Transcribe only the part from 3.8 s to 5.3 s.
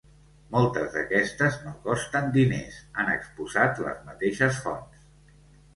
les mateixes fonts.